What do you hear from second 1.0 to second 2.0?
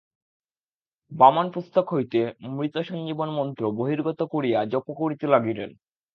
বামন পুস্তক